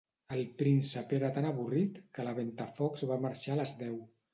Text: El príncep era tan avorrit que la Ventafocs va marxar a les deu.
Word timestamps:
El 0.37 0.39
príncep 0.61 1.13
era 1.19 1.29
tan 1.37 1.49
avorrit 1.51 2.03
que 2.19 2.29
la 2.31 2.37
Ventafocs 2.43 3.09
va 3.15 3.23
marxar 3.31 3.59
a 3.61 3.65
les 3.67 3.81
deu. 3.89 4.07